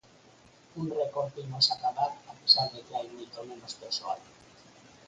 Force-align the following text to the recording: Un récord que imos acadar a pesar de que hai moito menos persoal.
Un 0.83 0.87
récord 0.99 1.29
que 1.35 1.43
imos 1.49 1.69
acadar 1.75 2.11
a 2.31 2.33
pesar 2.39 2.65
de 2.73 2.79
que 2.85 2.93
hai 2.97 3.07
moito 3.15 3.47
menos 3.49 3.73
persoal. 3.83 4.19